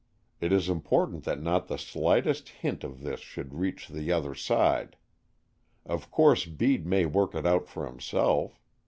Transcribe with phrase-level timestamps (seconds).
[0.39, 4.95] It is important that not the slightest hint of this should reach the other side.
[5.85, 8.59] Of course Bede may work it out for himself.